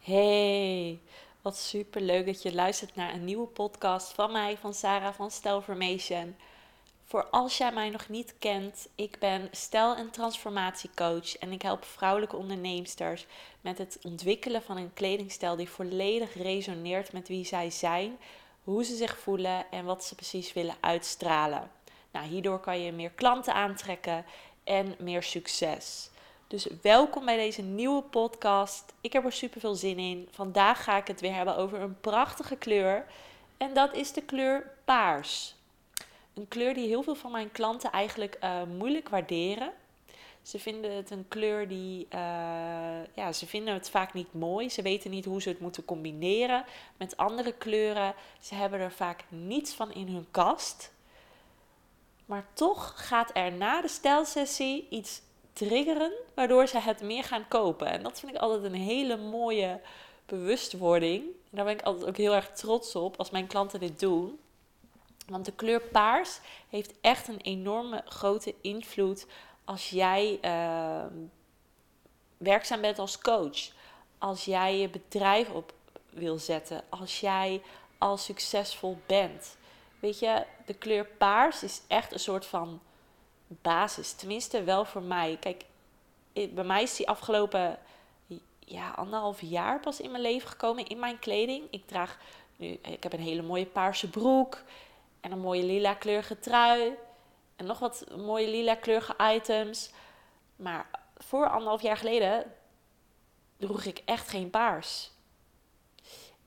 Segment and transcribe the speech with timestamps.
[0.00, 1.00] Hey,
[1.42, 5.30] wat super leuk dat je luistert naar een nieuwe podcast van mij, van Sarah van
[5.30, 6.36] Stelformation.
[7.04, 11.84] Voor als jij mij nog niet kent, ik ben stijl- en transformatiecoach en ik help
[11.84, 13.26] vrouwelijke onderneemsters
[13.60, 18.18] met het ontwikkelen van een kledingstijl die volledig resoneert met wie zij zijn,
[18.64, 21.70] hoe ze zich voelen en wat ze precies willen uitstralen.
[22.10, 24.24] Nou, hierdoor kan je meer klanten aantrekken
[24.64, 26.10] en meer succes.
[26.50, 28.92] Dus welkom bij deze nieuwe podcast.
[29.00, 30.28] Ik heb er super veel zin in.
[30.30, 33.06] Vandaag ga ik het weer hebben over een prachtige kleur.
[33.56, 35.54] En dat is de kleur paars.
[36.34, 39.72] Een kleur die heel veel van mijn klanten eigenlijk uh, moeilijk waarderen.
[40.42, 42.20] Ze vinden het een kleur die, uh,
[43.14, 44.70] ja, ze vinden het vaak niet mooi.
[44.70, 46.64] Ze weten niet hoe ze het moeten combineren
[46.96, 48.14] met andere kleuren.
[48.40, 50.92] Ze hebben er vaak niets van in hun kast.
[52.26, 57.86] Maar toch gaat er na de stijlsessie iets triggeren, waardoor ze het meer gaan kopen.
[57.86, 59.80] En dat vind ik altijd een hele mooie
[60.26, 61.24] bewustwording.
[61.50, 64.38] Daar ben ik altijd ook heel erg trots op als mijn klanten dit doen.
[65.26, 69.26] Want de kleur paars heeft echt een enorme grote invloed
[69.64, 71.04] als jij uh,
[72.36, 73.70] werkzaam bent als coach.
[74.18, 75.72] Als jij je bedrijf op
[76.10, 76.82] wil zetten.
[76.88, 77.62] Als jij
[77.98, 79.56] al succesvol bent.
[80.00, 82.80] Weet je, de kleur paars is echt een soort van
[83.62, 84.12] basis.
[84.12, 85.36] Tenminste, wel voor mij.
[85.40, 85.64] Kijk,
[86.32, 87.78] bij mij is die afgelopen
[88.58, 91.64] ja, anderhalf jaar pas in mijn leven gekomen in mijn kleding.
[91.70, 92.18] Ik draag
[92.56, 94.62] nu, ik heb een hele mooie paarse broek
[95.20, 96.94] en een mooie lila kleurige trui
[97.56, 99.90] en nog wat mooie lila kleurige items.
[100.56, 102.54] Maar voor anderhalf jaar geleden
[103.56, 105.10] droeg ik echt geen paars.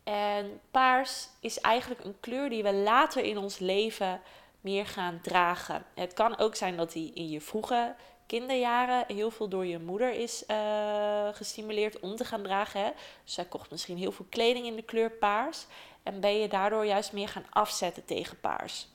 [0.03, 4.21] En paars is eigenlijk een kleur die we later in ons leven
[4.63, 5.83] meer gaan dragen.
[5.95, 10.13] Het kan ook zijn dat die in je vroege kinderjaren heel veel door je moeder
[10.13, 12.81] is uh, gestimuleerd om te gaan dragen.
[12.81, 12.89] Hè.
[13.23, 15.65] Dus zij kocht misschien heel veel kleding in de kleur paars.
[16.03, 18.87] En ben je daardoor juist meer gaan afzetten tegen paars.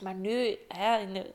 [0.00, 1.30] Maar nu, hè, in de,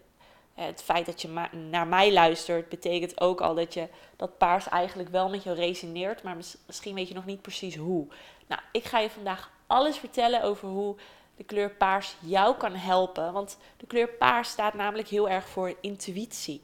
[0.53, 5.09] het feit dat je naar mij luistert, betekent ook al dat je dat paars eigenlijk
[5.09, 6.23] wel met je resoneert.
[6.23, 8.07] Maar misschien weet je nog niet precies hoe.
[8.47, 10.95] Nou, ik ga je vandaag alles vertellen over hoe
[11.43, 13.33] de kleur paars jou kan helpen.
[13.33, 16.61] Want de kleur paars staat namelijk heel erg voor intuïtie,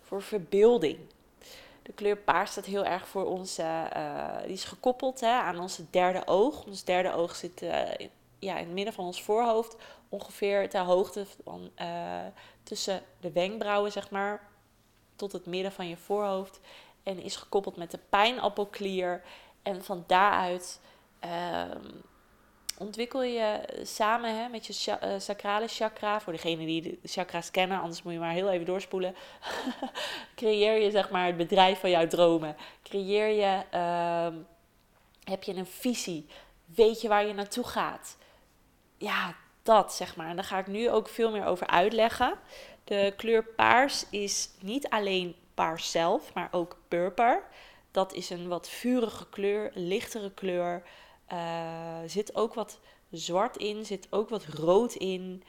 [0.00, 0.98] voor verbeelding.
[1.82, 3.62] De kleur paars staat heel erg voor onze,
[3.96, 6.64] uh, die is gekoppeld hè, aan onze derde oog.
[6.64, 7.70] Ons derde oog zit uh,
[8.38, 9.76] ja, in het midden van ons voorhoofd,
[10.08, 11.70] ongeveer ter hoogte van
[12.62, 14.48] tussen de wenkbrauwen, zeg maar,
[15.16, 16.60] tot het midden van je voorhoofd.
[17.02, 19.22] En is gekoppeld met de pijnappelklier.
[19.62, 20.80] En van daaruit
[21.18, 21.88] ehm,
[22.80, 27.80] ontwikkel je samen hè, met je uh, sacrale chakra, voor degene die de chakra's kennen,
[27.80, 29.14] anders moet je maar heel even doorspoelen.
[30.36, 32.56] Creëer je zeg maar het bedrijf van jouw dromen.
[32.82, 34.40] Creëer je, uh,
[35.24, 36.26] heb je een visie?
[36.64, 38.16] Weet je waar je naartoe gaat?
[38.98, 40.28] Ja, dat zeg maar.
[40.28, 42.34] En daar ga ik nu ook veel meer over uitleggen.
[42.84, 47.42] De kleur paars is niet alleen paars zelf, maar ook purper.
[47.90, 50.82] Dat is een wat vurige kleur, lichtere kleur.
[51.32, 52.78] Uh, zit ook wat
[53.10, 55.42] zwart in, zit ook wat rood in.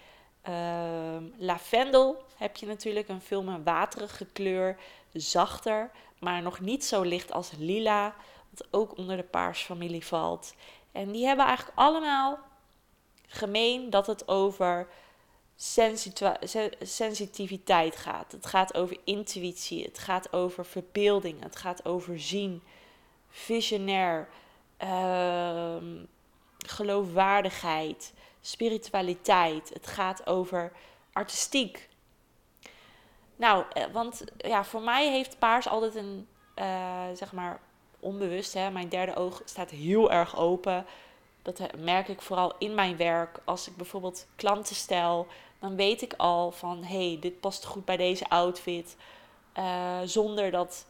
[0.49, 4.77] Uh, lavendel heb je natuurlijk een veel meer waterige kleur,
[5.13, 8.15] zachter, maar nog niet zo licht als lila,
[8.49, 10.53] wat ook onder de paarsfamilie valt.
[10.91, 12.39] En die hebben eigenlijk allemaal
[13.27, 14.87] gemeen dat het over
[16.81, 18.31] sensitiviteit gaat.
[18.31, 22.61] Het gaat over intuïtie, het gaat over verbeelding, het gaat over zien,
[23.29, 24.29] visionair,
[24.83, 25.75] uh,
[26.57, 29.69] geloofwaardigheid, spiritualiteit.
[29.73, 30.71] Het gaat over
[31.13, 31.89] artistiek.
[33.35, 37.59] Nou, eh, want ja, voor mij heeft paars altijd een, uh, zeg maar,
[37.99, 40.85] onbewust, hè, mijn derde oog staat heel erg open.
[41.41, 43.39] Dat merk ik vooral in mijn werk.
[43.45, 45.27] Als ik bijvoorbeeld klanten stel,
[45.59, 48.95] dan weet ik al van hé, hey, dit past goed bij deze outfit.
[50.03, 50.85] Zonder dat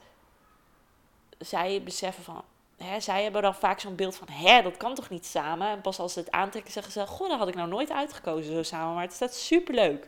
[1.37, 2.43] zij beseffen van
[2.81, 5.67] hè, zij hebben dan vaak zo'n beeld van, hè, dat kan toch niet samen?
[5.67, 8.53] En pas als ze het aantrekken zeggen ze, goh, dat had ik nou nooit uitgekozen
[8.53, 10.07] zo samen, maar het staat superleuk.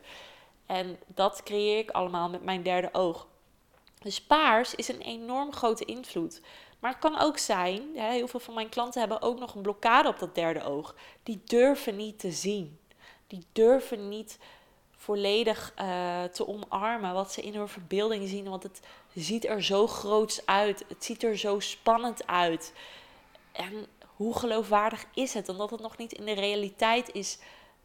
[0.66, 3.28] En dat creëer ik allemaal met mijn derde oog.
[4.00, 6.42] Dus paars is een enorm grote invloed.
[6.80, 9.62] Maar het kan ook zijn, hè, heel veel van mijn klanten hebben ook nog een
[9.62, 10.96] blokkade op dat derde oog.
[11.24, 12.80] Die durven niet te zien.
[13.28, 14.38] Die durven niet
[14.96, 18.50] volledig uh, te omarmen wat ze in hun verbeelding zien.
[18.50, 18.80] Want het
[19.14, 20.86] ziet er zo groots uit.
[20.88, 22.74] Het ziet er zo spannend uit.
[23.52, 25.50] En hoe geloofwaardig is het?
[25.50, 27.38] Omdat het nog niet in de realiteit is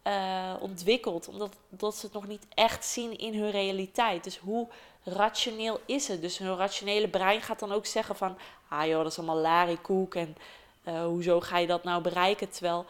[0.06, 4.24] uh, ontwikkeld, omdat dat ze het nog niet echt zien in hun realiteit.
[4.24, 4.68] Dus hoe
[5.04, 6.20] rationeel is het?
[6.20, 8.36] Dus hun rationele brein gaat dan ook zeggen van,
[8.68, 10.36] ah joh, dat is allemaal larikoek en
[10.84, 12.50] uh, hoezo ga je dat nou bereiken?
[12.50, 12.86] Terwijl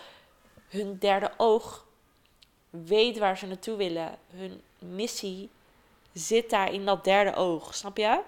[0.68, 1.86] hun derde oog
[2.70, 4.18] weet waar ze naartoe willen.
[4.30, 5.48] Hun missie
[6.18, 8.20] zit daar in dat derde oog, snap je?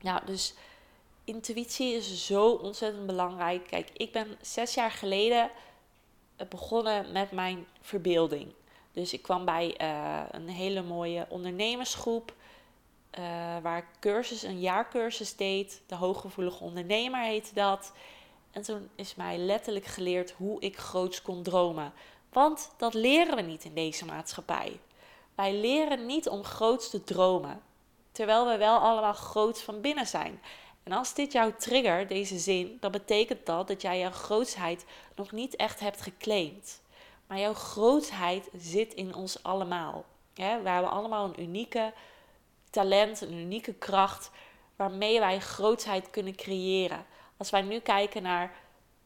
[0.00, 0.54] Ja, dus
[1.24, 3.66] intuïtie is zo ontzettend belangrijk.
[3.66, 5.50] Kijk, ik ben zes jaar geleden
[6.48, 8.52] begonnen met mijn verbeelding.
[8.92, 12.34] Dus ik kwam bij uh, een hele mooie ondernemersgroep.
[13.18, 13.24] Uh,
[13.62, 15.80] waar ik cursus, een jaarcursus deed.
[15.86, 17.92] De hooggevoelige ondernemer heette dat.
[18.50, 21.92] En toen is mij letterlijk geleerd hoe ik groots kon dromen.
[22.32, 24.78] Want dat leren we niet in deze maatschappij.
[25.38, 27.62] Wij leren niet om groots te dromen.
[28.12, 30.42] Terwijl we wel allemaal groots van binnen zijn.
[30.82, 35.32] En als dit jou triggert, deze zin, dan betekent dat dat jij jouw grootsheid nog
[35.32, 36.82] niet echt hebt geclaimd.
[37.26, 40.04] Maar jouw grootsheid zit in ons allemaal.
[40.34, 41.92] Ja, we hebben allemaal een unieke
[42.70, 44.30] talent, een unieke kracht
[44.76, 47.06] waarmee wij grootsheid kunnen creëren.
[47.36, 48.54] Als wij nu kijken naar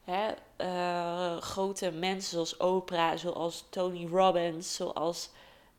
[0.03, 5.29] hè, uh, grote mensen zoals Oprah, zoals Tony Robbins, zoals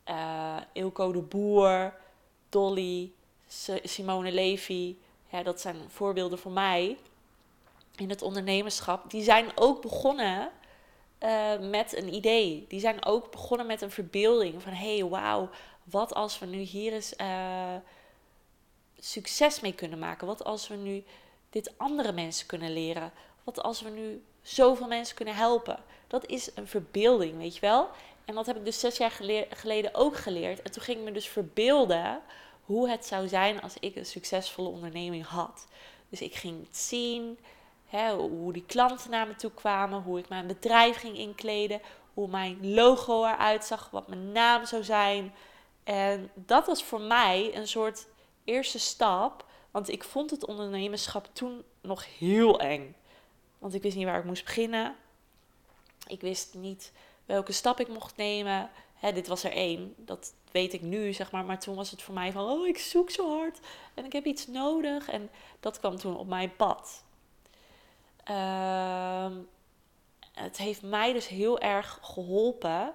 [0.09, 1.93] uh, Ilko de Boer,
[2.49, 3.11] Dolly,
[3.83, 4.95] Simone Levy,
[5.29, 6.97] ja, dat zijn voorbeelden voor mij
[7.95, 9.09] in het ondernemerschap.
[9.09, 10.51] Die zijn ook begonnen
[11.19, 12.65] uh, met een idee.
[12.67, 15.49] Die zijn ook begonnen met een verbeelding van hé, hey, wauw,
[15.83, 17.75] wat als we nu hier eens uh,
[18.99, 20.27] succes mee kunnen maken?
[20.27, 21.03] Wat als we nu
[21.49, 23.11] dit andere mensen kunnen leren?
[23.43, 25.77] Wat als we nu zoveel mensen kunnen helpen?
[26.07, 27.89] Dat is een verbeelding, weet je wel?
[28.25, 29.11] En dat heb ik dus zes jaar
[29.49, 30.61] geleden ook geleerd.
[30.61, 32.21] En toen ging ik me dus verbeelden
[32.65, 35.67] hoe het zou zijn als ik een succesvolle onderneming had.
[36.09, 37.39] Dus ik ging het zien,
[37.85, 41.81] hè, hoe die klanten naar me toe kwamen, hoe ik mijn bedrijf ging inkleden,
[42.13, 45.33] hoe mijn logo eruit zag, wat mijn naam zou zijn.
[45.83, 48.07] En dat was voor mij een soort
[48.43, 52.95] eerste stap, want ik vond het ondernemerschap toen nog heel eng.
[53.57, 54.95] Want ik wist niet waar ik moest beginnen.
[56.07, 56.91] Ik wist niet
[57.25, 58.69] welke stap ik mocht nemen.
[59.13, 59.93] Dit was er één.
[59.97, 61.45] Dat weet ik nu, zeg maar.
[61.45, 63.59] Maar toen was het voor mij van, oh, ik zoek zo hard.
[63.93, 65.09] En ik heb iets nodig.
[65.09, 65.29] En
[65.59, 67.03] dat kwam toen op mijn pad.
[68.29, 69.31] Uh,
[70.31, 72.93] het heeft mij dus heel erg geholpen,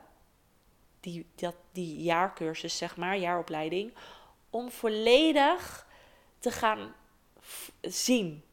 [1.00, 3.94] die, dat, die jaarcursus, zeg maar, jaaropleiding,
[4.50, 5.86] om volledig
[6.38, 6.94] te gaan
[7.80, 8.44] zien.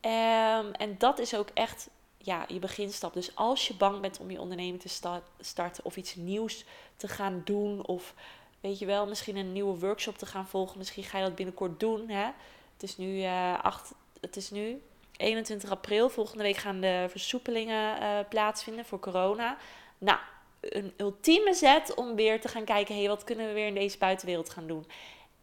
[0.00, 1.88] Um, en dat is ook echt
[2.28, 3.12] ja, je beginstap.
[3.12, 6.64] Dus als je bang bent om je onderneming te starten of iets nieuws
[6.96, 8.14] te gaan doen, of
[8.60, 11.80] weet je wel, misschien een nieuwe workshop te gaan volgen, misschien ga je dat binnenkort
[11.80, 12.08] doen.
[12.08, 12.24] Hè?
[12.72, 14.82] Het, is nu, uh, acht, het is nu
[15.16, 16.10] 21 april.
[16.10, 19.56] Volgende week gaan de versoepelingen uh, plaatsvinden voor corona.
[19.98, 20.18] Nou,
[20.60, 23.98] een ultieme zet om weer te gaan kijken: hé, wat kunnen we weer in deze
[23.98, 24.86] buitenwereld gaan doen?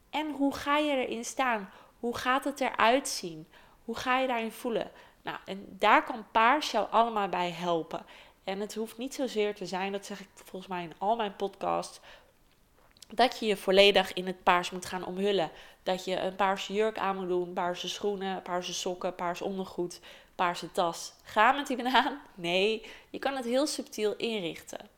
[0.09, 1.69] En hoe ga je erin staan?
[1.99, 3.47] Hoe gaat het eruit zien?
[3.85, 4.91] Hoe ga je daarin voelen?
[5.25, 8.05] Nou, en daar kan paars jou allemaal bij helpen.
[8.43, 11.35] En het hoeft niet zozeer te zijn, dat zeg ik volgens mij in al mijn
[11.35, 11.99] podcasts,
[13.09, 15.51] dat je je volledig in het paars moet gaan omhullen.
[15.83, 19.99] Dat je een paarse jurk aan moet doen, paarse schoenen, paarse sokken, paars ondergoed,
[20.35, 21.13] paarse tas.
[21.23, 22.21] Ga met die banaan?
[22.35, 24.89] Nee, je kan het heel subtiel inrichten.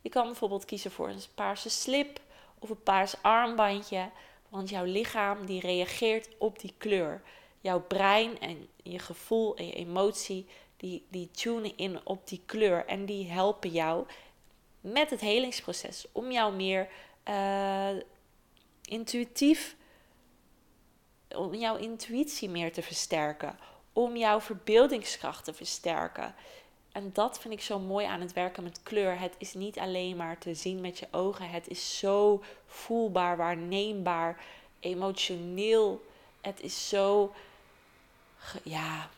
[0.00, 2.20] Je kan bijvoorbeeld kiezen voor een paarse slip
[2.58, 4.10] of een paars armbandje,
[4.48, 7.22] want jouw lichaam die reageert op die kleur
[7.60, 10.46] jouw brein en je gevoel en je emotie,
[10.76, 12.86] die, die tunen in op die kleur.
[12.86, 14.06] En die helpen jou
[14.80, 16.88] met het helingsproces om jou meer
[17.28, 17.90] uh,
[18.82, 19.76] intuïtief,
[21.28, 23.58] om jouw intuïtie meer te versterken.
[23.92, 26.34] Om jouw verbeeldingskracht te versterken.
[26.92, 29.20] En dat vind ik zo mooi aan het werken met kleur.
[29.20, 31.50] Het is niet alleen maar te zien met je ogen.
[31.50, 34.44] Het is zo voelbaar, waarneembaar,
[34.80, 36.04] emotioneel.
[36.40, 37.34] Het is zo
[38.62, 39.08] ja,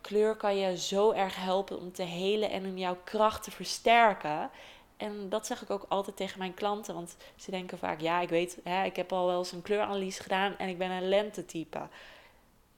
[0.00, 4.50] kleur kan je zo erg helpen om te helen en om jouw kracht te versterken.
[4.96, 8.28] En dat zeg ik ook altijd tegen mijn klanten, want ze denken vaak, ja, ik
[8.28, 11.88] weet, hè, ik heb al wel eens een kleuranalyse gedaan en ik ben een lentetype.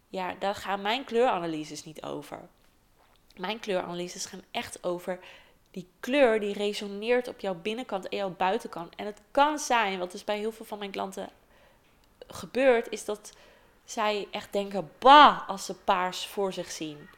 [0.09, 2.39] Ja, daar gaan mijn kleuranalyses niet over.
[3.37, 5.19] Mijn kleuranalyses gaan echt over
[5.71, 8.95] die kleur die resoneert op jouw binnenkant en jouw buitenkant.
[8.97, 11.29] En het kan zijn, wat dus bij heel veel van mijn klanten
[12.27, 13.33] gebeurt, is dat
[13.91, 17.09] zij echt denken, bah, als ze paars voor zich zien.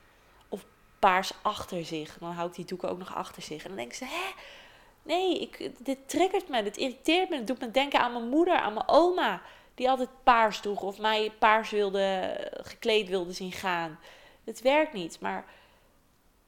[0.48, 0.64] Of
[0.98, 2.18] paars achter zich.
[2.18, 3.62] Dan houdt die doeken ook nog achter zich.
[3.62, 4.30] En dan denken ze, hè?
[5.02, 7.36] Nee, ik, dit triggert me, dit irriteert me.
[7.36, 9.42] Het doet me denken aan mijn moeder, aan mijn oma.
[9.74, 13.98] Die altijd paars droeg of mij paars wilde, gekleed wilde zien gaan.
[14.44, 15.44] Het werkt niet, maar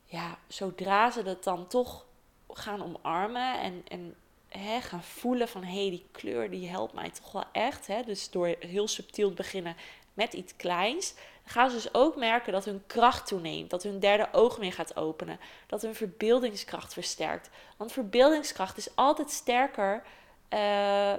[0.05, 2.05] ja, zodra ze dat dan toch
[2.49, 4.15] gaan omarmen en, en
[4.49, 7.87] hè, gaan voelen van hé, hey, die kleur die helpt mij toch wel echt.
[7.87, 8.03] Hè?
[8.03, 9.77] Dus door heel subtiel te beginnen
[10.15, 14.29] met iets kleins, gaan ze dus ook merken dat hun kracht toeneemt, dat hun derde
[14.33, 17.51] oog meer gaat openen, dat hun verbeeldingskracht versterkt.
[17.77, 20.03] Want verbeeldingskracht is altijd sterker
[20.51, 21.13] uh,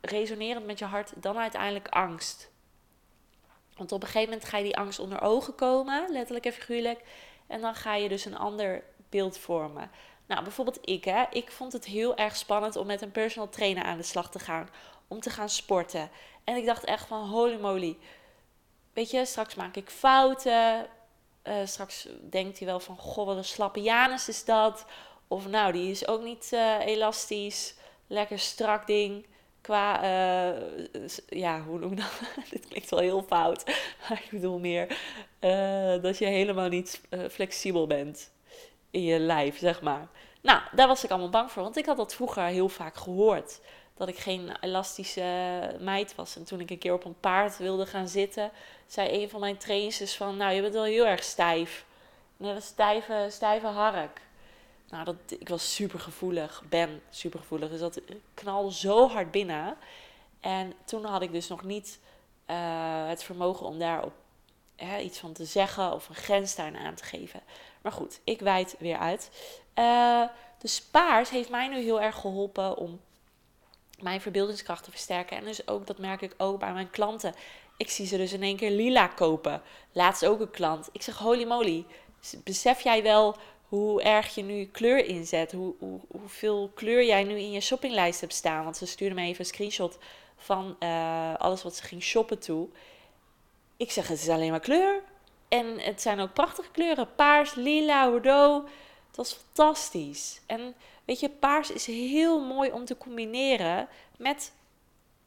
[0.00, 2.50] resonerend met je hart dan uiteindelijk angst.
[3.76, 7.04] Want op een gegeven moment ga je die angst onder ogen komen, letterlijk en figuurlijk,
[7.46, 9.90] en dan ga je dus een ander beeld vormen.
[10.26, 11.24] Nou, bijvoorbeeld ik, hè.
[11.30, 14.38] Ik vond het heel erg spannend om met een personal trainer aan de slag te
[14.38, 14.68] gaan.
[15.10, 16.10] Om te gaan sporten.
[16.44, 17.96] En ik dacht echt van, holy moly.
[18.92, 20.86] Weet je, straks maak ik fouten.
[21.44, 24.84] Uh, straks denkt hij wel van, goh, wat een slappe Janus is dat.
[25.28, 27.74] Of nou, die is ook niet uh, elastisch.
[28.06, 29.26] Lekker strak ding.
[29.60, 32.20] Qua, uh, ja, hoe noem ik dat?
[32.50, 33.64] Dit klinkt wel heel fout.
[34.08, 34.98] Maar ik bedoel meer
[36.02, 37.00] dat je helemaal niet
[37.30, 38.30] flexibel bent
[38.90, 40.08] in je lijf, zeg maar.
[40.40, 43.60] Nou, daar was ik allemaal bang voor, want ik had dat vroeger heel vaak gehoord.
[44.00, 46.36] Dat ik geen elastische meid was.
[46.36, 48.50] En toen ik een keer op een paard wilde gaan zitten,
[48.86, 51.84] zei een van mijn trainers van, nou, je bent wel heel erg stijf.
[52.36, 54.20] Net een stijve, stijve hark.
[54.90, 57.70] Nou, dat, ik was super gevoelig, ben super gevoelig.
[57.70, 58.00] Dus dat
[58.34, 59.76] knalde zo hard binnen.
[60.40, 61.98] En toen had ik dus nog niet
[62.50, 64.12] uh, het vermogen om daarop
[64.76, 67.42] hè, iets van te zeggen of een grens daarin aan te geven.
[67.82, 69.30] Maar goed, ik wijd weer uit.
[69.74, 70.24] Uh,
[70.58, 73.00] dus paars heeft mij nu heel erg geholpen om
[74.02, 75.36] mijn verbeeldingskracht te versterken.
[75.36, 77.34] En dus ook, dat merk ik ook bij mijn klanten.
[77.76, 79.62] Ik zie ze dus in één keer lila kopen.
[79.92, 80.88] Laatst ook een klant.
[80.92, 81.84] Ik zeg, holy moly,
[82.44, 83.36] besef jij wel
[83.68, 85.52] hoe erg je nu kleur inzet?
[85.52, 88.64] Hoe, hoe, hoeveel kleur jij nu in je shoppinglijst hebt staan?
[88.64, 89.98] Want ze stuurde me even een screenshot
[90.36, 92.68] van uh, alles wat ze ging shoppen toe.
[93.76, 95.02] Ik zeg, het is alleen maar kleur.
[95.48, 97.14] En het zijn ook prachtige kleuren.
[97.14, 98.70] Paars, lila, bordeaux.
[99.06, 100.40] Het was fantastisch.
[100.46, 100.74] En
[101.10, 103.88] weet je, paars is heel mooi om te combineren
[104.18, 104.52] met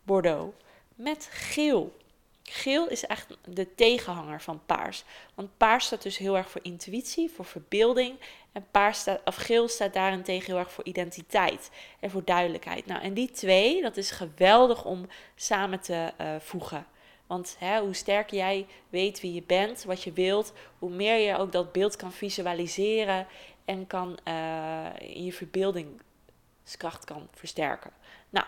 [0.03, 0.55] bordeaux.
[0.95, 1.97] Met geel.
[2.43, 5.03] Geel is echt de tegenhanger van paars.
[5.33, 8.15] Want paars staat dus heel erg voor intuïtie, voor verbeelding.
[8.51, 12.85] En paars staat, of geel staat daarentegen heel erg voor identiteit en voor duidelijkheid.
[12.85, 16.85] Nou, en die twee, dat is geweldig om samen te uh, voegen.
[17.27, 21.37] Want hè, hoe sterker jij weet wie je bent, wat je wilt, hoe meer je
[21.37, 23.27] ook dat beeld kan visualiseren
[23.65, 24.85] en kan uh,
[25.25, 27.91] je verbeeldingskracht kan versterken.
[28.29, 28.45] Nou,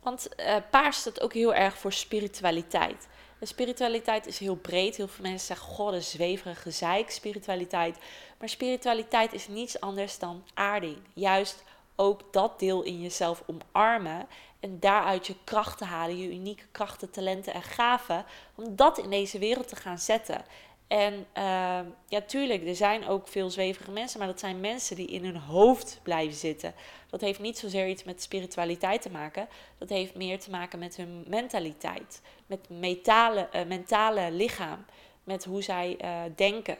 [0.00, 3.08] want uh, paars staat ook heel erg voor spiritualiteit.
[3.38, 4.96] En spiritualiteit is heel breed.
[4.96, 7.98] Heel veel mensen zeggen, god, een zweverige zeik, spiritualiteit.
[8.38, 10.98] Maar spiritualiteit is niets anders dan aarding.
[11.14, 11.62] Juist
[11.96, 14.26] ook dat deel in jezelf omarmen
[14.60, 18.24] en daaruit je krachten halen, je unieke krachten, talenten en gaven,
[18.54, 20.44] om dat in deze wereld te gaan zetten.
[20.86, 25.06] En uh, ja, tuurlijk, er zijn ook veel zweverige mensen, maar dat zijn mensen die
[25.06, 26.74] in hun hoofd blijven zitten.
[27.10, 29.48] Dat heeft niet zozeer iets met spiritualiteit te maken,
[29.78, 34.84] dat heeft meer te maken met hun mentaliteit, met metale, uh, mentale lichaam,
[35.24, 36.78] met hoe zij uh, denken,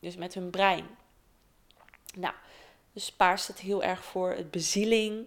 [0.00, 0.86] dus met hun brein.
[2.16, 2.34] Nou,
[2.92, 5.26] dus paars staat heel erg voor het bezieling,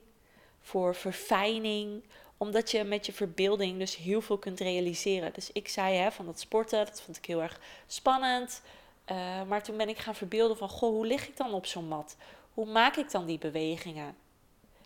[0.61, 2.03] voor verfijning,
[2.37, 5.33] omdat je met je verbeelding dus heel veel kunt realiseren.
[5.33, 8.61] Dus ik zei hè, van dat sporten, dat vond ik heel erg spannend.
[9.11, 11.87] Uh, maar toen ben ik gaan verbeelden van, goh, hoe lig ik dan op zo'n
[11.87, 12.17] mat?
[12.53, 14.15] Hoe maak ik dan die bewegingen?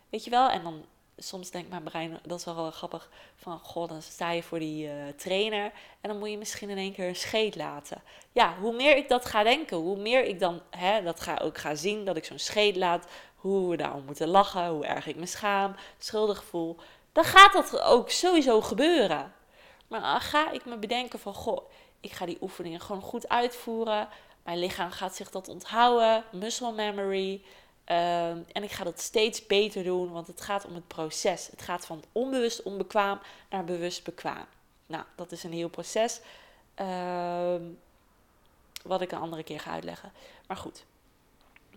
[0.09, 0.49] Weet je wel?
[0.49, 0.85] En dan
[1.17, 4.87] soms denkt mijn brein, dat is wel grappig, van goh, dan sta je voor die
[4.87, 8.01] uh, trainer en dan moet je misschien in één keer een scheet laten.
[8.31, 11.57] Ja, hoe meer ik dat ga denken, hoe meer ik dan hè, dat ga, ook
[11.57, 15.15] ga zien, dat ik zo'n scheet laat, hoe we daarom moeten lachen, hoe erg ik
[15.15, 16.77] me schaam, schuldig voel,
[17.21, 19.33] dan gaat dat ook sowieso gebeuren.
[19.87, 24.07] Maar ga ik me bedenken van, goh, ik ga die oefeningen gewoon goed uitvoeren.
[24.43, 27.41] Mijn lichaam gaat zich dat onthouden, muscle memory.
[27.83, 31.47] Ehm, en ik ga dat steeds beter doen, want het gaat om het proces.
[31.51, 34.45] Het gaat van onbewust onbekwaam naar bewust bekwaam.
[34.85, 36.19] Nou, dat is een heel proces.
[36.75, 37.63] Ehm,
[38.83, 40.11] wat ik een andere keer ga uitleggen.
[40.47, 40.83] Maar goed.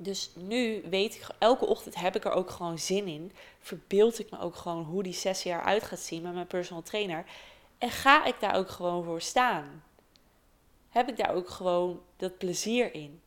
[0.02, 3.32] Dus nu weet ik, elke ochtend heb ik er ook gewoon zin in.
[3.60, 7.24] Verbeeld ik me ook gewoon hoe die sessie eruit gaat zien met mijn personal trainer.
[7.78, 9.84] En ga ik daar ook gewoon voor staan?
[10.88, 13.20] Heb ik daar ook gewoon dat plezier in?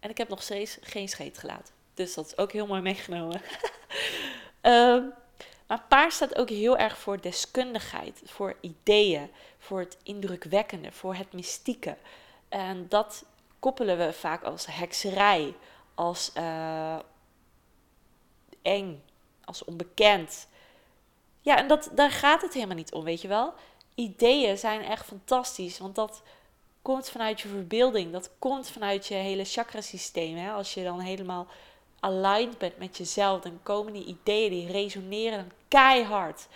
[0.00, 1.74] En ik heb nog steeds geen scheet gelaten.
[1.94, 3.40] Dus dat is ook heel mooi meegenomen.
[4.62, 5.12] um,
[5.68, 11.32] maar paars staat ook heel erg voor deskundigheid, voor ideeën, voor het indrukwekkende, voor het
[11.32, 11.96] mystieke.
[12.48, 13.24] En dat
[13.58, 15.54] koppelen we vaak als hekserij,
[15.94, 16.98] als uh,
[18.62, 19.02] eng,
[19.44, 20.48] als onbekend.
[21.40, 23.54] Ja, en dat, daar gaat het helemaal niet om, weet je wel.
[23.94, 26.22] Ideeën zijn echt fantastisch, want dat
[26.82, 28.12] komt vanuit je verbeelding.
[28.12, 30.36] Dat komt vanuit je hele chakrasysteem.
[30.36, 30.52] Hè?
[30.52, 31.46] Als je dan helemaal
[32.00, 36.46] aligned bent met jezelf, dan komen die ideeën, die resoneren keihard.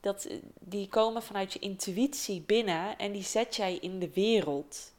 [0.00, 0.28] Dat,
[0.60, 4.92] die komen vanuit je intuïtie binnen en die zet jij in de wereld.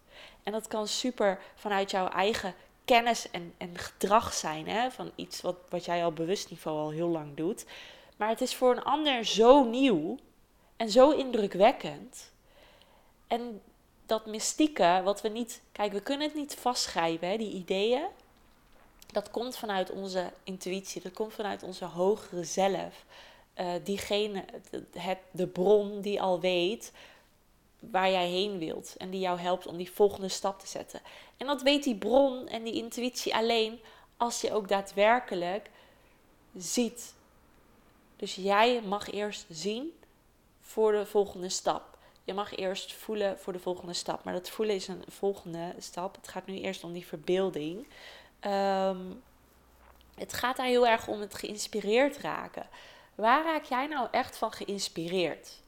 [0.43, 4.67] En dat kan super vanuit jouw eigen kennis en, en gedrag zijn.
[4.67, 4.91] Hè?
[4.91, 7.65] Van iets wat, wat jij al bewust niveau al heel lang doet.
[8.17, 10.17] Maar het is voor een ander zo nieuw
[10.77, 12.31] en zo indrukwekkend.
[13.27, 13.61] En
[14.05, 15.61] dat mystieke, wat we niet.
[15.71, 18.05] Kijk, we kunnen het niet vastschrijven, hè, die ideeën.
[19.11, 23.05] Dat komt vanuit onze intuïtie, dat komt vanuit onze hogere zelf.
[23.59, 24.45] Uh, diegene,
[24.97, 26.91] het, de bron die al weet
[27.91, 28.95] waar jij heen wilt.
[28.97, 31.01] En die jou helpt om die volgende stap te zetten.
[31.37, 33.79] En dat weet die bron en die intuïtie alleen
[34.17, 35.69] als je ook daadwerkelijk
[36.55, 37.13] ziet.
[38.15, 39.93] Dus jij mag eerst zien
[40.61, 41.97] voor de volgende stap.
[42.23, 44.23] Je mag eerst voelen voor de volgende stap.
[44.23, 46.15] Maar dat voelen is een volgende stap.
[46.15, 47.87] Het gaat nu eerst om die verbeelding.
[48.39, 49.01] Ehm,
[50.15, 52.67] het gaat daar heel erg om het geïnspireerd raken.
[53.15, 55.62] Waar raak jij nou echt van geïnspireerd?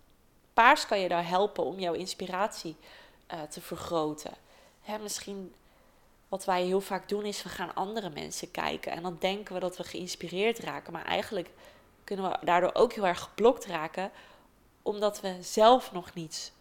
[0.55, 2.75] Paars kan je daar helpen om jouw inspiratie
[3.33, 4.33] uh, te vergroten.
[4.81, 5.53] Hè, misschien
[6.29, 9.59] wat wij heel vaak doen is we gaan andere mensen kijken en dan denken we
[9.59, 11.50] dat we geïnspireerd raken, maar eigenlijk
[12.03, 14.12] kunnen we daardoor ook heel erg geblokt raken
[14.81, 16.51] omdat we zelf nog niets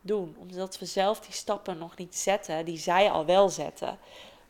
[0.00, 3.98] doen, omdat we zelf die stappen nog niet zetten die zij al wel zetten.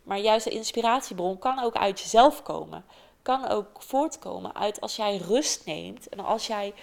[0.03, 2.85] Maar juist de inspiratiebron kan ook uit jezelf komen.
[3.23, 6.75] Kan ook voortkomen uit als jij rust neemt en als jij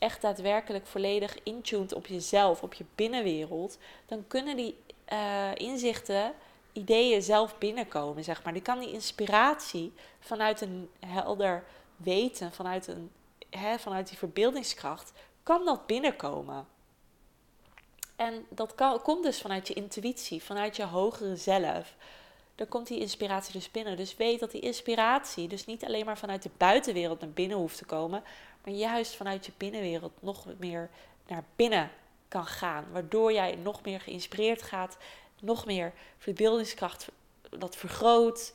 [0.00, 4.76] echt daadwerkelijk volledig intuned op jezelf, op je binnenwereld, dan kunnen die
[5.12, 6.32] uh, inzichten,
[6.72, 8.52] ideeën zelf binnenkomen, zeg maar.
[8.52, 11.64] Die kan die inspiratie vanuit een helder
[11.96, 13.10] weten, vanuit, een,
[13.50, 16.66] hè, vanuit die verbeeldingskracht, kan dat binnenkomen.
[18.16, 21.94] En dat kan, komt dus vanuit je intuïtie, vanuit je hogere zelf.
[22.60, 23.96] Dan komt die inspiratie dus binnen.
[23.96, 27.76] Dus weet dat die inspiratie dus niet alleen maar vanuit de buitenwereld naar binnen hoeft
[27.76, 28.22] te komen,
[28.64, 30.90] maar juist vanuit je binnenwereld nog meer
[31.26, 31.90] naar binnen
[32.28, 32.86] kan gaan.
[32.92, 34.96] Waardoor jij nog meer geïnspireerd gaat,
[35.40, 37.08] nog meer verbeeldingskracht
[37.50, 38.52] dat vergroot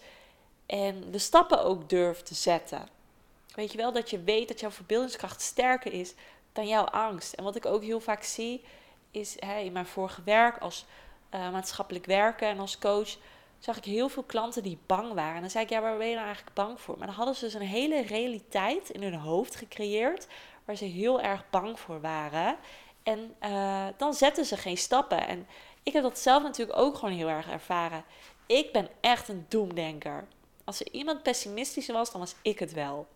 [0.66, 2.88] en de stappen ook durft te zetten.
[3.56, 6.14] Weet je wel dat je weet dat jouw verbeeldingskracht sterker is
[6.54, 7.34] dan jouw angst.
[7.34, 8.64] En wat ik ook heel vaak zie,
[9.12, 10.86] is in mijn vorige werk als
[11.34, 13.18] uh, maatschappelijk werken en als coach
[13.66, 15.36] zag ik heel veel klanten die bang waren.
[15.36, 16.98] En dan zei ik, ja, waar ben je nou eigenlijk bang voor?
[16.98, 20.28] Maar dan hadden ze dus een hele realiteit in hun hoofd gecreëerd
[20.66, 22.58] waar ze heel erg bang voor waren.
[23.04, 25.28] En uh, dan zetten ze geen stappen.
[25.28, 25.48] En
[25.84, 28.04] ik heb dat zelf natuurlijk ook gewoon heel erg ervaren.
[28.46, 30.28] Ik ben echt een doemdenker.
[30.64, 33.08] Als er iemand pessimistisch was, dan was ik het wel.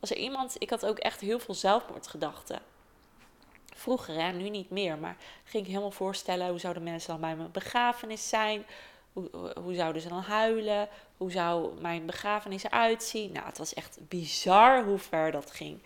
[0.00, 2.60] Als er iemand, ik had ook echt heel veel zelfmoordgedachten.
[3.74, 7.36] Vroeger, hè, nu niet meer, maar ging ik helemaal voorstellen hoe zouden mensen dan bij
[7.36, 8.64] mijn begrafenis zijn?
[9.18, 10.88] Hoe, hoe zouden ze dan huilen?
[11.16, 13.32] Hoe zou mijn begrafenis eruit zien?
[13.32, 15.78] Nou, het was echt bizar hoe ver dat ging.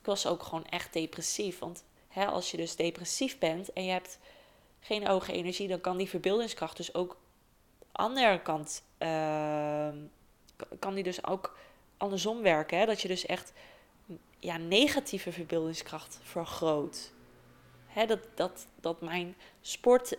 [0.00, 1.58] Ik was ook gewoon echt depressief.
[1.58, 4.18] Want hè, als je dus depressief bent en je hebt
[4.80, 7.16] geen ogen energie, dan kan die verbeeldingskracht dus ook
[7.92, 9.88] andere kant, uh,
[10.78, 11.56] kan die dus ook
[11.96, 12.78] andersom werken.
[12.78, 12.86] Hè?
[12.86, 13.52] Dat je dus echt
[14.38, 17.12] ja, negatieve verbeeldingskracht vergroot.
[18.06, 20.12] Dat, dat, dat mijn sport,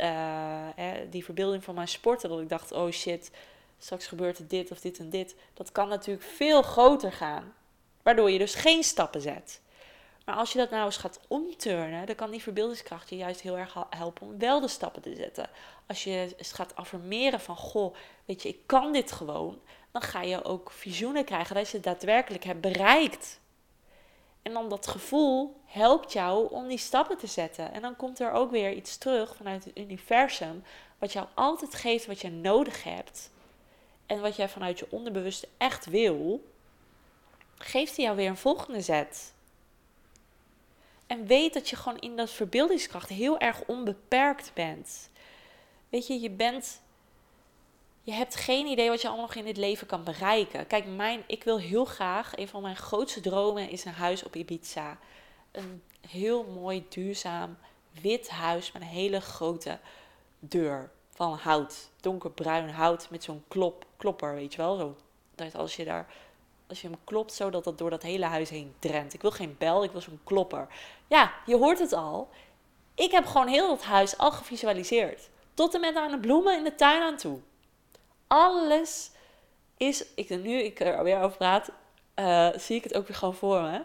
[0.76, 3.32] hè, die verbeelding van mijn sporten, dat ik dacht, oh shit,
[3.80, 5.36] straks gebeurt er dit of dit en dit.
[5.54, 7.54] Dat kan natuurlijk veel groter gaan.
[8.04, 9.62] Waardoor je dus geen stappen zet.
[10.26, 13.58] Maar als je dat nou eens gaat omturnen, dan kan die verbeeldingskracht je juist heel
[13.58, 15.50] erg helpen om wel de stappen te zetten.
[15.88, 19.60] Als je eens gaat affirmeren van, goh, weet je, ik kan dit gewoon,
[19.92, 23.40] dan ga je ook visioenen krijgen dat je het daadwerkelijk hebt bereikt.
[24.42, 27.74] En dan dat gevoel helpt jou om die stappen te zetten.
[27.74, 30.64] En dan komt er ook weer iets terug vanuit het universum,
[30.98, 33.30] wat jou altijd geeft wat je nodig hebt.
[34.06, 36.44] En wat jij vanuit je onderbewuste echt wil,
[37.58, 39.34] geeft hij jou weer een volgende zet.
[41.08, 45.10] En weet dat je gewoon in dat verbeeldingskracht heel erg onbeperkt bent.
[45.90, 46.82] Weet je, je bent.
[48.02, 50.68] Je hebt geen idee wat je allemaal nog in dit leven kan bereiken.
[50.68, 52.38] Kijk, mijn, ik wil heel graag.
[52.38, 54.98] Een van mijn grootste dromen is een huis op Ibiza.
[55.52, 57.58] Een heel mooi, duurzaam,
[58.02, 59.80] wit huis met een hele grote
[60.40, 61.90] deur van hout.
[62.02, 64.78] Donkerbruin hout met zo'n klop, klopper, weet je wel.
[64.78, 64.96] Zo,
[65.36, 66.08] dat als je daar
[66.70, 69.14] als je hem klopt, zodat dat door dat hele huis heen drent.
[69.14, 70.68] Ik wil geen bel, ik wil zo'n klopper.
[71.08, 72.30] Ja, je hoort het al.
[72.96, 75.30] Ik heb gewoon heel dat huis al gevisualiseerd.
[75.54, 77.40] Tot en met aan de bloemen in de tuin aan toe.
[78.30, 79.12] Alles
[79.78, 81.72] is, ik, nu ik er weer over praat,
[82.16, 83.82] uh, zie ik het ook weer gewoon voor me.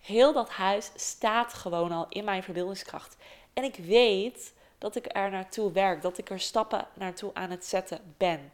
[0.00, 3.16] Heel dat huis staat gewoon al in mijn verbeeldingskracht.
[3.52, 7.64] En ik weet dat ik er naartoe werk, dat ik er stappen naartoe aan het
[7.64, 8.52] zetten ben.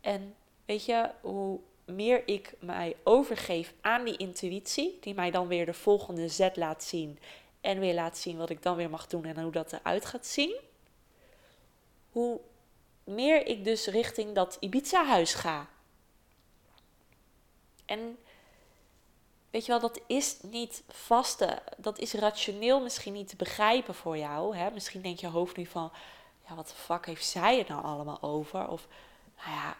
[0.00, 5.66] En weet je, hoe meer ik mij overgeef aan die intuïtie, die mij dan weer
[5.66, 7.18] de volgende zet laat zien
[7.60, 10.26] en weer laat zien wat ik dan weer mag doen en hoe dat eruit gaat
[10.26, 10.56] zien,
[12.10, 12.40] hoe
[13.08, 15.66] meer ik dus richting dat Ibiza-huis ga.
[17.84, 18.18] En
[19.50, 24.16] weet je wel, dat is niet vaste, dat is rationeel misschien niet te begrijpen voor
[24.18, 24.56] jou.
[24.56, 24.70] Hè?
[24.70, 25.92] Misschien denkt je hoofd nu van,
[26.48, 28.68] ja, wat de fuck heeft zij het nou allemaal over?
[28.68, 28.86] Of,
[29.36, 29.76] nou ja,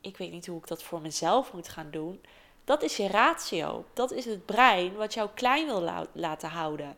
[0.00, 2.20] ik weet niet hoe ik dat voor mezelf moet gaan doen.
[2.64, 3.84] Dat is je ratio.
[3.92, 6.96] Dat is het brein wat jou klein wil laten houden.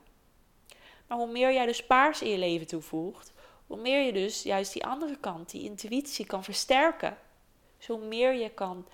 [1.07, 3.33] Maar hoe meer jij dus paars in je leven toevoegt,
[3.69, 7.19] hoe meer je dus juist die andere kant, die intuïtie, kan versterken.
[7.87, 8.87] Hoe meer je kan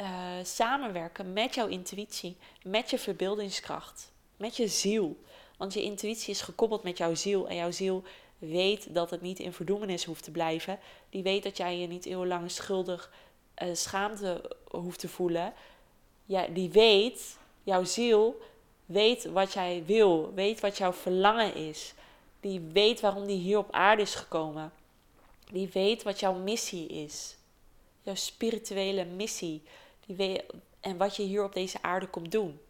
[0.00, 0.06] uh,
[0.42, 5.16] samenwerken met jouw intuïtie, met je verbeeldingskracht, met je ziel.
[5.56, 8.02] Want je intuïtie is gekoppeld met jouw ziel en jouw ziel
[8.38, 10.78] weet dat het niet in verdoemenis hoeft te blijven.
[11.10, 13.12] Die weet dat jij je niet eeuwenlang schuldig
[13.62, 15.52] uh, schaamte hoeft te voelen.
[16.26, 18.40] Ja, die weet, jouw ziel
[18.86, 21.94] weet wat jij wil, weet wat jouw verlangen is.
[22.44, 24.72] Die weet waarom die hier op aarde is gekomen.
[25.50, 27.36] Die weet wat jouw missie is.
[28.00, 29.62] Jouw spirituele missie.
[30.06, 30.44] Die weet,
[30.80, 32.60] en wat je hier op deze aarde komt doen.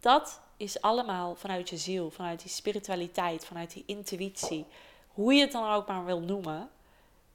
[0.00, 4.66] Dat is allemaal vanuit je ziel, vanuit die spiritualiteit, vanuit die intuïtie.
[5.08, 6.70] Hoe je het dan ook maar wil noemen.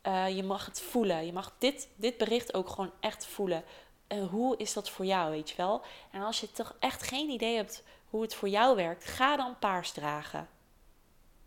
[0.07, 1.25] Uh, je mag het voelen.
[1.25, 3.63] Je mag dit, dit bericht ook gewoon echt voelen.
[4.07, 5.81] Uh, hoe is dat voor jou, weet je wel?
[6.11, 9.59] En als je toch echt geen idee hebt hoe het voor jou werkt, ga dan
[9.59, 10.52] paars dragen.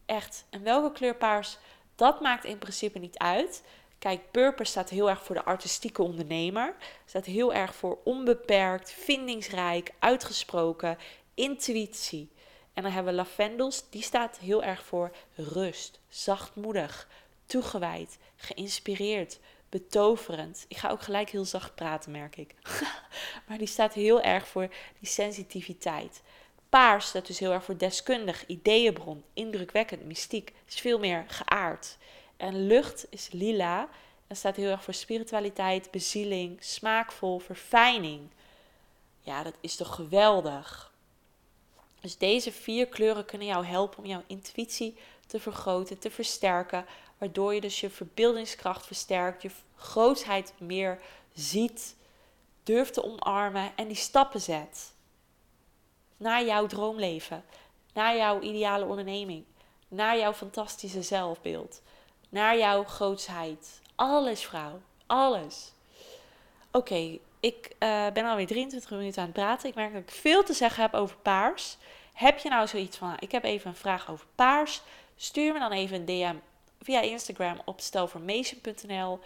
[0.06, 0.44] Echt.
[0.50, 1.58] En welke kleur paars,
[1.94, 3.62] dat maakt in principe niet uit.
[3.98, 6.74] Kijk, purpose staat heel erg voor de artistieke ondernemer.
[7.04, 10.98] Staat heel erg voor onbeperkt, vindingsrijk, uitgesproken,
[11.34, 12.30] intuïtie.
[12.72, 17.08] En dan hebben we lavendels, die staat heel erg voor rust, zachtmoedig,
[17.46, 19.38] toegewijd, geïnspireerd,
[19.68, 20.64] betoverend.
[20.68, 22.54] Ik ga ook gelijk heel zacht praten, merk ik.
[23.46, 26.22] maar die staat heel erg voor die sensitiviteit.
[26.68, 30.52] Paars staat dus heel erg voor deskundig, ideeënbron, indrukwekkend, mystiek.
[30.68, 31.96] is veel meer geaard.
[32.36, 33.88] En lucht is lila
[34.26, 38.28] en staat heel erg voor spiritualiteit, bezieling, smaakvol, verfijning.
[39.20, 40.92] Ja, dat is toch geweldig.
[42.00, 46.86] Dus deze vier kleuren kunnen jou helpen om jouw intuïtie te vergroten, te versterken,
[47.18, 50.98] waardoor je dus je verbeeldingskracht versterkt, je grootheid meer
[51.34, 51.96] ziet,
[52.62, 54.94] durft te omarmen en die stappen zet
[56.16, 57.44] naar jouw droomleven,
[57.92, 59.44] naar jouw ideale onderneming,
[59.88, 61.82] naar jouw fantastische zelfbeeld,
[62.28, 63.80] naar jouw grootsheid.
[63.94, 65.72] Alles, vrouw, alles.
[66.70, 69.68] Oké, ik uh, ben alweer 23 minuten aan het praten.
[69.68, 71.76] Ik merk dat ik veel te zeggen heb over paars.
[72.12, 74.82] Heb je nou zoiets van, ik heb even een vraag over paars?
[75.16, 76.36] Stuur me dan even een DM
[76.80, 79.18] via Instagram op stelformation.nl.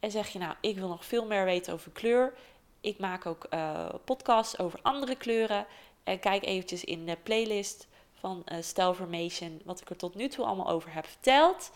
[0.00, 2.32] En zeg je nou, ik wil nog veel meer weten over kleur.
[2.80, 5.66] Ik maak ook uh, podcasts over andere kleuren.
[6.04, 10.44] En kijk eventjes in de playlist van uh, Stelformation, wat ik er tot nu toe
[10.44, 11.70] allemaal over heb verteld.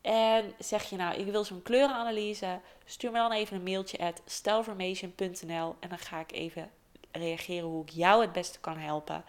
[0.00, 4.22] En zeg je nou, ik wil zo'n kleurenanalyse, stuur me dan even een mailtje at
[4.24, 6.70] stelformation.nl en dan ga ik even
[7.12, 9.24] reageren hoe ik jou het beste kan helpen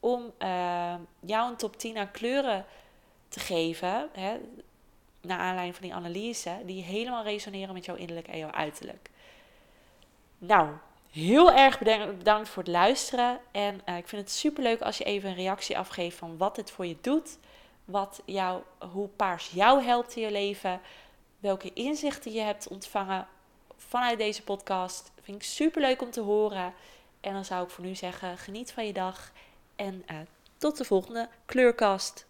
[0.00, 2.66] om uh, jou een top 10 aan kleuren
[3.28, 4.36] te geven, hè,
[5.20, 9.10] naar aanleiding van die analyse, die helemaal resoneren met jouw innerlijk en jouw uiterlijk.
[10.38, 10.68] Nou,
[11.10, 13.40] heel erg bedankt voor het luisteren.
[13.50, 16.56] En uh, ik vind het super leuk als je even een reactie afgeeft van wat
[16.56, 17.38] het voor je doet.
[17.84, 20.80] Wat jou, hoe paars jou helpt in je leven.
[21.38, 23.26] Welke inzichten je hebt ontvangen
[23.76, 25.12] vanuit deze podcast.
[25.22, 26.74] Vind ik super leuk om te horen.
[27.20, 29.32] En dan zou ik voor nu zeggen: geniet van je dag.
[29.76, 30.16] En uh,
[30.58, 32.26] tot de volgende kleurkast.